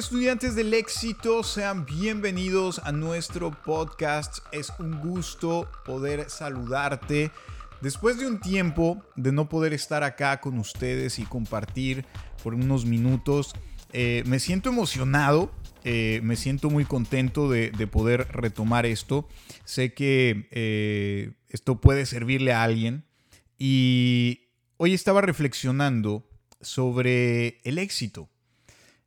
[0.00, 1.42] estudiantes del éxito?
[1.42, 4.38] Sean bienvenidos a nuestro podcast.
[4.50, 7.30] Es un gusto poder saludarte.
[7.82, 12.06] Después de un tiempo de no poder estar acá con ustedes y compartir
[12.42, 13.52] por unos minutos,
[13.92, 15.52] eh, me siento emocionado,
[15.84, 19.28] eh, me siento muy contento de, poder retomar esto.
[19.66, 23.04] Sé que eh, esto puede servirle a alguien
[23.58, 24.48] y
[24.78, 26.26] hoy estaba reflexionando
[26.62, 28.29] sobre el éxito.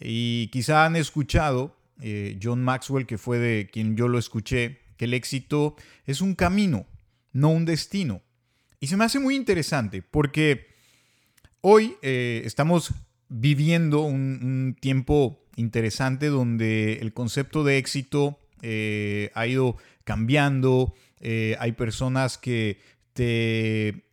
[0.00, 5.06] Y quizá han escuchado, eh, John Maxwell, que fue de quien yo lo escuché, que
[5.06, 6.86] el éxito es un camino,
[7.32, 8.22] no un destino.
[8.80, 10.66] Y se me hace muy interesante porque
[11.62, 12.92] hoy eh, estamos
[13.28, 20.94] viviendo un, tiempo interesante donde el concepto de éxito eh, ha ido cambiando.
[21.20, 22.78] hay personas que
[23.14, 24.05] te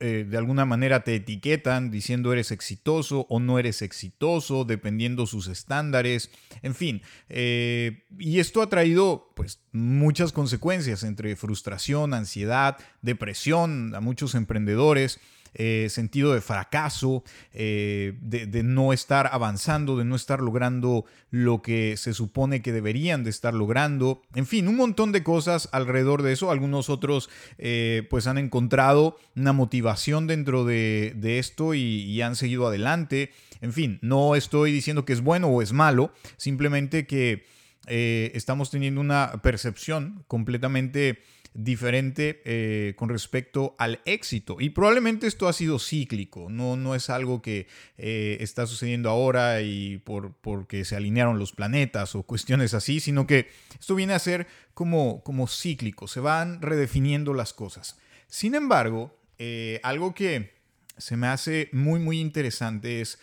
[0.00, 5.48] eh, de alguna manera te etiquetan diciendo eres exitoso o no eres exitoso, dependiendo sus
[5.48, 6.30] estándares,
[6.62, 7.02] en fin.
[7.28, 15.18] Eh, y esto ha traído pues muchas consecuencias entre frustración, ansiedad, depresión a muchos emprendedores.
[15.54, 17.24] Eh, sentido de fracaso,
[17.54, 23.24] eh, de, no estar avanzando, de no estar logrando lo que se supone que deberían
[23.24, 24.20] de estar logrando.
[24.34, 26.50] En fin, un montón de cosas alrededor de eso.
[26.50, 33.32] Algunos otros eh, pues han encontrado una motivación dentro de, esto y, han seguido adelante.
[33.62, 37.44] En fin, no estoy diciendo que es bueno o es malo, simplemente que
[37.86, 41.22] estamos teniendo una percepción completamente
[41.54, 44.56] diferente eh, con respecto al éxito.
[44.60, 47.66] Y probablemente esto ha sido cíclico, no, no es algo que
[47.98, 53.26] eh, está sucediendo ahora y por, porque se alinearon los planetas o cuestiones así, sino
[53.26, 57.98] que esto viene a ser como, como cíclico, se van redefiniendo las cosas.
[58.28, 60.54] Sin embargo, eh, algo que
[60.96, 63.18] se me hace muy, muy interesante es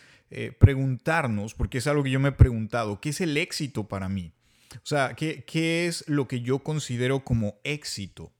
[0.58, 4.34] preguntarnos, porque es algo que yo me he preguntado, ¿qué es el éxito para mí?
[4.76, 8.32] O sea, ¿qué, ¿qué, es lo que yo considero como éxito?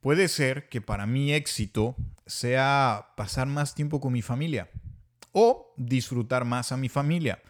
[0.00, 1.96] Puede ser que para mí éxito
[2.26, 4.68] sea pasar más tiempo con mi familia
[5.32, 7.40] o disfrutar más a mi familia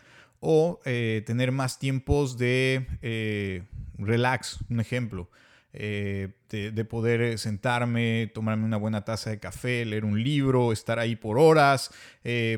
[0.41, 3.62] o eh, tener más tiempos de eh,
[3.97, 5.31] relax, un ejemplo,
[5.72, 11.15] eh, de, poder sentarme, tomarme una buena taza de café, leer un libro, estar ahí
[11.15, 11.91] por horas.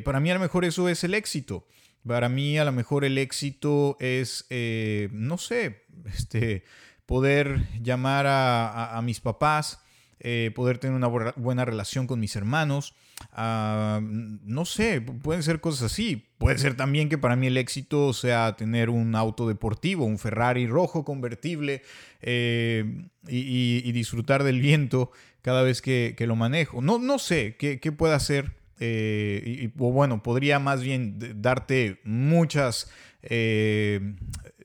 [0.05, 1.67] para mí a lo mejor eso es el éxito.
[2.07, 6.65] Para mí a lo mejor el éxito es, eh, no sé, este,
[7.07, 9.81] poder llamar a, mis papás,
[10.21, 12.95] eh, poder tener una buena relación con mis hermanos.
[13.33, 16.29] Ah, no sé, pueden ser cosas así.
[16.39, 20.67] Puede ser también que para mí el éxito sea tener un auto deportivo, un Ferrari
[20.67, 21.83] rojo convertible
[22.21, 25.11] eh, y, disfrutar del viento
[25.41, 26.83] cada vez que, lo manejo.
[26.83, 32.01] No, no sé qué, qué pueda ser eh, y, o bueno, podría más bien darte
[32.05, 32.91] muchas
[33.23, 34.15] eh,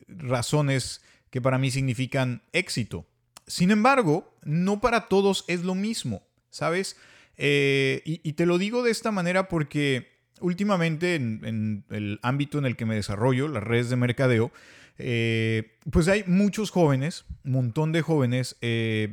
[0.10, 3.06] razones que para mí significan éxito.
[3.48, 6.98] Sin embargo, no para todos es lo mismo, ¿sabes?
[7.38, 10.10] Eh, y, te lo digo de esta manera porque
[10.42, 14.52] últimamente en, el ámbito en el que me desarrollo, las redes de mercadeo,
[14.98, 18.58] pues hay muchos jóvenes, un montón de jóvenes,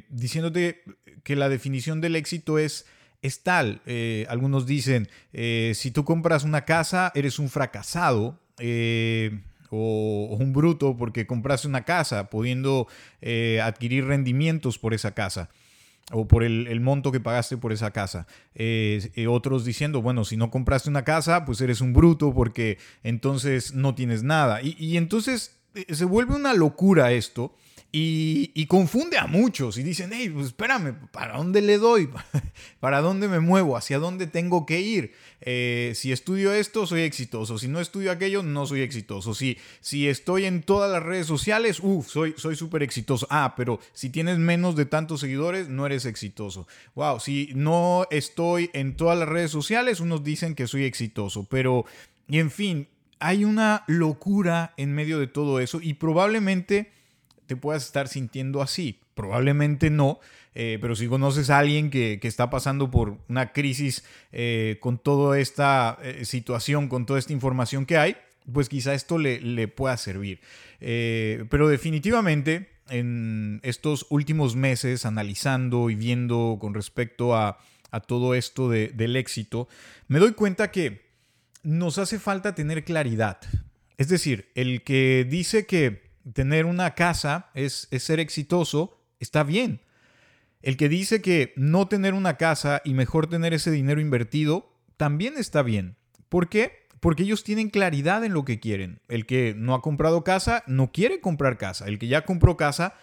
[0.09, 0.83] diciéndote
[1.22, 2.87] que la definición del éxito es
[3.22, 3.81] es tal.
[3.87, 8.38] Eh, algunos dicen, eh, si tú compras una casa, eres un fracasado.
[8.59, 9.41] Eh,
[9.71, 12.87] o, un bruto porque compraste una casa, pudiendo
[13.62, 15.50] adquirir rendimientos por esa casa
[16.12, 18.28] o por el, monto que pagaste por esa casa.
[19.28, 23.97] otros diciendo, bueno, si no compraste una casa, pues eres un bruto porque entonces no
[23.97, 24.60] tienes nada.
[24.62, 27.53] y entonces se vuelve una locura esto
[27.93, 32.11] y, confunde a muchos y dicen, hey, pues espérame, ¿para dónde le doy?
[32.81, 33.77] ¿Para dónde me muevo?
[33.77, 35.15] ¿Hacia dónde tengo que ir?
[35.41, 37.59] Eh, si estudio esto, soy exitoso.
[37.59, 39.35] Si no estudio aquello, no soy exitoso.
[39.35, 43.27] Si, si estoy en todas las redes sociales, uff, soy súper exitoso.
[43.31, 46.67] Ah, pero si tienes menos de tantos seguidores, no eres exitoso.
[46.95, 51.47] Wow, si no estoy en todas las redes sociales, unos dicen que soy exitoso.
[51.49, 51.87] Pero,
[52.28, 52.89] y en fin,
[53.19, 56.93] hay una locura en medio de todo eso y probablemente
[57.47, 59.01] te puedas estar sintiendo así.
[59.15, 60.21] Probablemente no,
[60.54, 65.39] eh, pero si conoces a alguien que, está pasando por una crisis eh, con toda
[65.39, 68.16] esta eh, situación, con toda esta información que hay,
[68.53, 70.41] pues quizá esto le, pueda servir.
[70.78, 77.59] pero definitivamente en estos últimos meses, analizando y viendo con respecto a,
[78.07, 79.69] todo esto del éxito,
[80.07, 81.07] me doy cuenta que
[81.63, 83.39] nos hace falta tener claridad.
[83.97, 89.81] Es decir, el que dice que tener una casa es, ser exitoso, está bien.
[90.63, 95.34] El que dice que no tener una casa y mejor tener ese dinero invertido, también
[95.37, 95.97] está bien.
[96.28, 96.87] ¿Por qué?
[97.01, 99.01] Porque ellos tienen claridad en lo que quieren.
[99.09, 101.87] El que no ha comprado casa no quiere comprar casa.
[101.87, 102.95] El que ya compró casa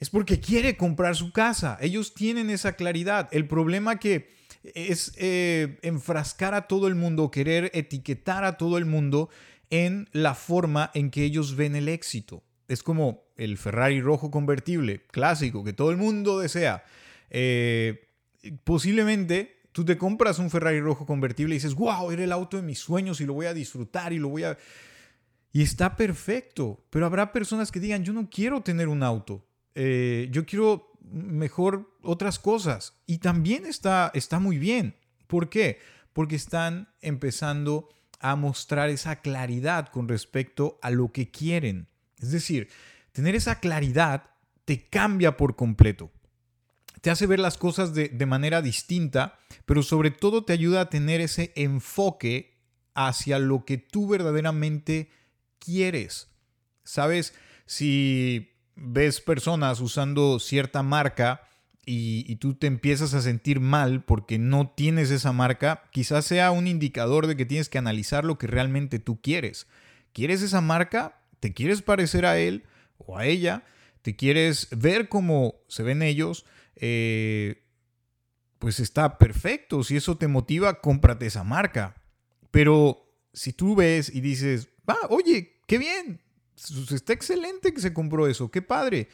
[0.00, 1.76] es porque quiere comprar su casa.
[1.80, 3.28] Ellos tienen esa claridad.
[3.32, 4.30] El problema que
[4.62, 9.28] es eh, enfrascar a todo el mundo, querer etiquetar a todo el mundo
[9.68, 12.42] en la forma en que ellos ven el éxito.
[12.68, 16.84] Es como el Ferrari rojo convertible, clásico, que todo el mundo desea.
[17.30, 18.08] Eh,
[18.64, 22.62] posiblemente tú te compras un Ferrari rojo convertible y dices, wow, era el auto de
[22.62, 24.56] mis sueños y lo voy a disfrutar y lo voy a...
[25.52, 30.28] Y está perfecto, pero habrá personas que digan, yo no quiero tener un auto, eh,
[30.30, 32.94] yo quiero mejor otras cosas.
[33.06, 34.96] Y también está, está muy bien.
[35.26, 35.78] ¿Por qué?
[36.12, 37.88] Porque están empezando
[38.20, 41.88] a mostrar esa claridad con respecto a lo que quieren.
[42.26, 42.68] Es decir,
[43.12, 44.30] tener esa claridad
[44.64, 46.10] te cambia por completo.
[47.00, 50.90] Te hace ver las cosas de, de manera distinta, pero sobre todo te ayuda a
[50.90, 52.54] tener ese enfoque
[52.94, 55.10] hacia lo que tú verdaderamente
[55.58, 56.28] quieres.
[56.84, 57.34] ¿Sabes?
[57.66, 61.42] Si ves personas usando cierta marca
[61.86, 66.66] y, tú te empiezas a sentir mal porque no tienes esa marca, quizás sea un
[66.66, 69.66] indicador de que tienes que analizar lo que realmente tú quieres.
[70.12, 71.20] ¿Quieres esa marca?
[71.44, 72.64] ¿Te quieres parecer a él
[72.96, 73.64] o a ella?
[74.00, 76.46] ¿Te quieres ver cómo se ven ellos?
[76.74, 77.66] Eh,
[78.58, 79.84] pues está perfecto.
[79.84, 81.96] Si eso te motiva, cómprate esa marca.
[82.50, 86.22] Pero si tú ves y dices, va, oye, qué bien,
[86.90, 89.10] está excelente que se compró eso, qué padre,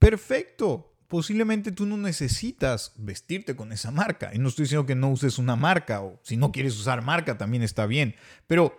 [0.00, 0.92] perfecto.
[1.06, 4.32] Posiblemente tú no necesitas vestirte con esa marca.
[4.34, 7.38] Y no estoy diciendo que no uses una marca o si no quieres usar marca
[7.38, 8.16] también está bien.
[8.48, 8.76] Pero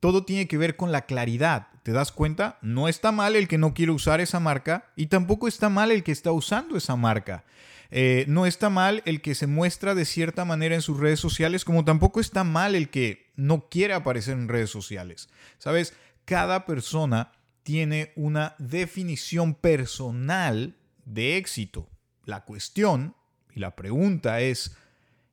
[0.00, 1.68] todo tiene que ver con la claridad.
[1.82, 2.58] ¿Te das cuenta?
[2.62, 6.04] No está mal el que no quiere usar esa marca y tampoco está mal el
[6.04, 7.44] que está usando esa marca.
[7.90, 11.64] Eh, no está mal el que se muestra de cierta manera en sus redes sociales,
[11.64, 15.28] como tampoco está mal el que no quiere aparecer en redes sociales.
[15.58, 15.94] ¿Sabes?
[16.24, 17.32] Cada persona
[17.64, 21.88] tiene una definición personal de éxito.
[22.24, 23.14] La cuestión
[23.54, 24.76] y la pregunta es,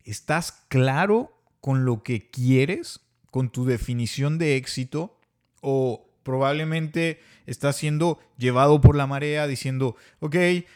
[0.04, 3.02] ¿estás claro con lo que quieres,
[3.32, 5.18] con tu definición de éxito?
[5.62, 10.36] ¿O probablemente estás siendo llevado por la marea diciendo, ok,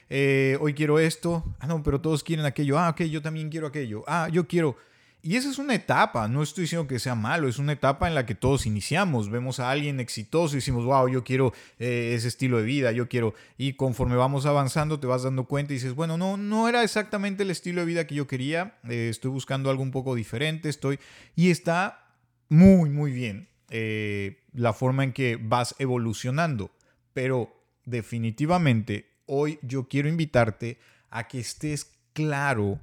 [0.10, 3.68] eh, hoy quiero esto, ah, no, pero todos quieren aquello, ah, ok, yo también quiero
[3.68, 4.76] aquello, ah, yo quiero.
[5.22, 8.16] Y esa es una etapa, no estoy diciendo que sea malo, es una etapa en
[8.16, 12.30] la que todos iniciamos, vemos a alguien exitoso y decimos, wow, yo quiero eh, ese
[12.30, 15.94] estilo de vida, yo quiero, y conforme vamos avanzando te vas dando cuenta y dices,
[15.94, 19.70] bueno, no, no era exactamente el estilo de vida que yo quería, eh, estoy buscando
[19.70, 20.98] algo un poco diferente, estoy,
[21.36, 22.08] y está
[22.50, 23.48] muy, muy bien.
[23.70, 26.72] Eh, la forma en que vas evolucionando,
[27.14, 27.54] pero
[27.86, 30.80] definitivamente hoy yo quiero invitarte
[31.10, 32.80] a que estés claro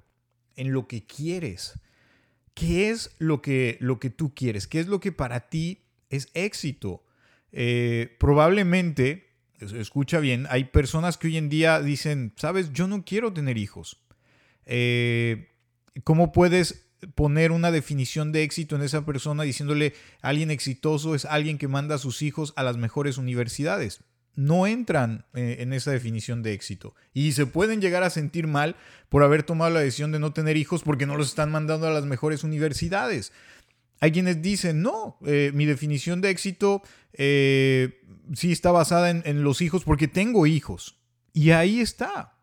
[0.56, 1.80] en lo que quieres
[2.60, 4.66] ¿Qué es lo que, lo que tú quieres?
[4.66, 7.02] ¿Qué es lo que para ti es éxito?
[7.52, 9.30] Eh, probablemente,
[9.60, 14.02] escucha bien, hay personas que hoy en día dicen, sabes, yo no quiero tener hijos.
[14.66, 15.48] Eh,
[16.04, 21.58] ¿Cómo puedes poner una definición de éxito en esa persona diciéndole alguien exitoso es alguien
[21.58, 24.00] que manda a sus hijos a las mejores universidades?
[24.36, 26.94] no entran eh, en esa definición de éxito.
[27.12, 28.76] Y se pueden llegar a sentir mal
[29.08, 31.92] por haber tomado la decisión de no tener hijos porque no los están mandando a
[31.92, 33.32] las mejores universidades.
[34.00, 38.00] Hay quienes dicen, no, eh, mi definición de éxito eh,
[38.34, 40.98] sí está basada en, los hijos porque tengo hijos.
[41.34, 42.38] Y ahí está.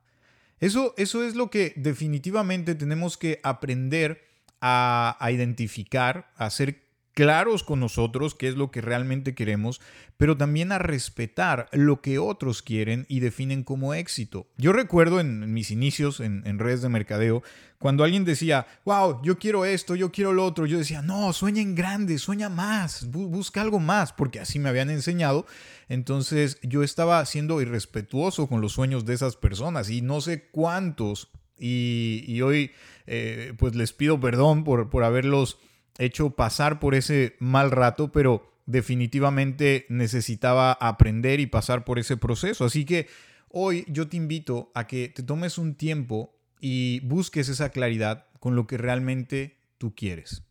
[0.60, 4.27] Eso, eso es lo que definitivamente tenemos que aprender
[4.62, 6.88] a, identificar, a hacer
[7.18, 9.82] claros con nosotros qué es lo que realmente queremos,
[10.18, 14.46] pero también a respetar lo que otros quieren y definen como éxito.
[14.56, 17.42] Yo recuerdo en, mis inicios en, redes de mercadeo,
[17.80, 21.64] cuando alguien decía, wow, yo quiero esto, yo quiero lo otro, yo decía, no, sueña
[21.64, 25.48] en grande, sueña más, busca algo más, porque así me habían enseñado.
[25.90, 31.32] Entonces yo estaba siendo irrespetuoso con los sueños de esas personas y no sé cuántos.
[31.60, 32.72] Y, hoy
[33.08, 35.60] eh, pues les pido perdón por, por haberlos
[35.98, 42.66] hecho pasar por ese mal rato, pero definitivamente necesitaba aprender y pasar por ese proceso.
[42.66, 43.08] Así que
[43.50, 48.56] hoy yo te invito a que te tomes un tiempo y busques esa claridad con
[48.56, 50.44] lo que realmente tú quieres,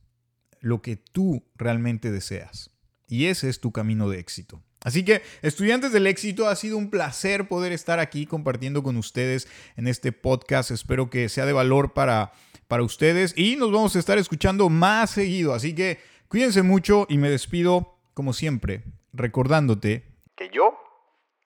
[0.60, 2.70] lo que tú realmente deseas.
[3.08, 4.62] Y ese es tu camino de éxito.
[4.86, 9.48] Así que, estudiantes del éxito, ha sido un placer poder estar aquí compartiendo con ustedes
[9.76, 10.70] en este podcast.
[10.70, 12.32] Espero que sea de valor para
[12.68, 15.54] para ustedes y nos vamos a estar escuchando más seguido.
[15.54, 20.04] Así que cuídense mucho y me despido como siempre recordándote
[20.36, 20.76] que yo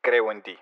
[0.00, 0.56] creo en ti.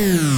[0.00, 0.29] Mm.